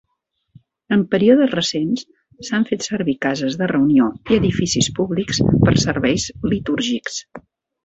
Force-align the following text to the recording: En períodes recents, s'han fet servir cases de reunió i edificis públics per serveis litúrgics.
En 0.95 1.01
períodes 1.11 1.51
recents, 1.51 2.05
s'han 2.47 2.65
fet 2.71 2.87
servir 2.87 3.15
cases 3.27 3.59
de 3.61 3.69
reunió 3.73 4.09
i 4.33 4.41
edificis 4.41 4.91
públics 5.03 5.45
per 5.69 5.77
serveis 5.87 6.29
litúrgics. 6.57 7.25